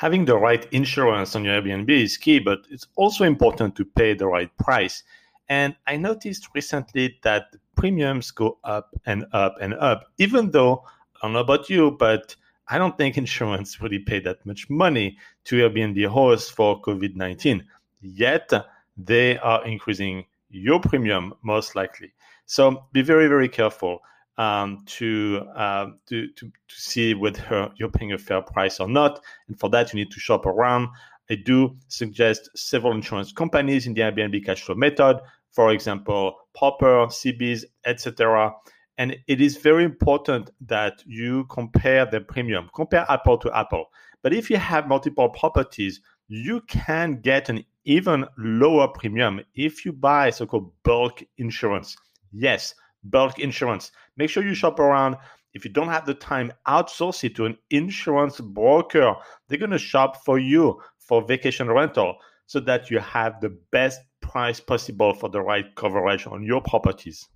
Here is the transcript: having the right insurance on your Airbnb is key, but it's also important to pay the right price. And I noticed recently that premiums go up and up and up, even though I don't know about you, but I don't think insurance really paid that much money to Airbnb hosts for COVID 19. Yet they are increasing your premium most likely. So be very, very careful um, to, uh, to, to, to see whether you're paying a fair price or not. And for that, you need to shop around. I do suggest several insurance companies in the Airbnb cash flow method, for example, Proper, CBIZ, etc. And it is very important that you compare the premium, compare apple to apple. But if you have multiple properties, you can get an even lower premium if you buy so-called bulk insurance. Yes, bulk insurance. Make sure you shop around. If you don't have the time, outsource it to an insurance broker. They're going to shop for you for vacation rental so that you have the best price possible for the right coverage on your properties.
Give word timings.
having 0.00 0.24
the 0.24 0.34
right 0.34 0.66
insurance 0.72 1.36
on 1.36 1.44
your 1.44 1.60
Airbnb 1.60 1.90
is 1.90 2.16
key, 2.16 2.38
but 2.38 2.60
it's 2.70 2.86
also 2.96 3.22
important 3.22 3.76
to 3.76 3.84
pay 3.84 4.14
the 4.14 4.26
right 4.26 4.50
price. 4.56 5.02
And 5.50 5.76
I 5.86 5.98
noticed 5.98 6.48
recently 6.54 7.18
that 7.22 7.54
premiums 7.76 8.30
go 8.30 8.56
up 8.64 8.94
and 9.04 9.26
up 9.34 9.56
and 9.60 9.74
up, 9.74 10.06
even 10.16 10.52
though 10.52 10.84
I 11.16 11.26
don't 11.26 11.34
know 11.34 11.40
about 11.40 11.68
you, 11.68 11.90
but 11.90 12.34
I 12.68 12.78
don't 12.78 12.96
think 12.96 13.18
insurance 13.18 13.78
really 13.82 13.98
paid 13.98 14.24
that 14.24 14.46
much 14.46 14.70
money 14.70 15.18
to 15.44 15.68
Airbnb 15.68 16.06
hosts 16.06 16.48
for 16.48 16.80
COVID 16.80 17.14
19. 17.14 17.62
Yet 18.00 18.50
they 18.96 19.36
are 19.36 19.62
increasing 19.66 20.24
your 20.48 20.80
premium 20.80 21.34
most 21.42 21.76
likely. 21.76 22.14
So 22.46 22.86
be 22.92 23.02
very, 23.02 23.26
very 23.26 23.50
careful 23.50 24.00
um, 24.38 24.82
to, 24.86 25.46
uh, 25.54 25.86
to, 26.06 26.28
to, 26.28 26.46
to 26.46 26.74
see 26.74 27.14
whether 27.14 27.70
you're 27.76 27.90
paying 27.90 28.12
a 28.12 28.18
fair 28.18 28.42
price 28.42 28.80
or 28.80 28.88
not. 28.88 29.20
And 29.48 29.58
for 29.58 29.68
that, 29.70 29.92
you 29.92 29.98
need 29.98 30.10
to 30.12 30.20
shop 30.20 30.46
around. 30.46 30.88
I 31.30 31.36
do 31.36 31.76
suggest 31.88 32.50
several 32.56 32.92
insurance 32.92 33.32
companies 33.32 33.86
in 33.86 33.94
the 33.94 34.00
Airbnb 34.00 34.44
cash 34.44 34.62
flow 34.62 34.74
method, 34.74 35.20
for 35.52 35.70
example, 35.70 36.34
Proper, 36.54 37.06
CBIZ, 37.06 37.64
etc. 37.84 38.52
And 38.98 39.16
it 39.28 39.40
is 39.40 39.56
very 39.56 39.84
important 39.84 40.50
that 40.66 41.02
you 41.06 41.44
compare 41.46 42.04
the 42.04 42.20
premium, 42.20 42.68
compare 42.74 43.06
apple 43.08 43.38
to 43.38 43.56
apple. 43.56 43.86
But 44.22 44.34
if 44.34 44.50
you 44.50 44.56
have 44.56 44.88
multiple 44.88 45.28
properties, 45.28 46.00
you 46.28 46.60
can 46.62 47.20
get 47.20 47.48
an 47.48 47.64
even 47.84 48.26
lower 48.36 48.88
premium 48.88 49.40
if 49.54 49.84
you 49.84 49.92
buy 49.92 50.30
so-called 50.30 50.72
bulk 50.82 51.22
insurance. 51.38 51.96
Yes, 52.32 52.74
bulk 53.04 53.38
insurance. 53.38 53.92
Make 54.16 54.30
sure 54.30 54.44
you 54.44 54.54
shop 54.54 54.78
around. 54.78 55.16
If 55.54 55.64
you 55.64 55.70
don't 55.70 55.88
have 55.88 56.06
the 56.06 56.14
time, 56.14 56.52
outsource 56.68 57.24
it 57.24 57.34
to 57.36 57.46
an 57.46 57.58
insurance 57.70 58.40
broker. 58.40 59.14
They're 59.48 59.58
going 59.58 59.70
to 59.70 59.78
shop 59.78 60.24
for 60.24 60.38
you 60.38 60.80
for 60.98 61.22
vacation 61.22 61.68
rental 61.68 62.16
so 62.46 62.60
that 62.60 62.90
you 62.90 62.98
have 62.98 63.40
the 63.40 63.56
best 63.72 64.00
price 64.20 64.60
possible 64.60 65.14
for 65.14 65.28
the 65.28 65.40
right 65.40 65.74
coverage 65.74 66.26
on 66.26 66.44
your 66.44 66.60
properties. 66.60 67.28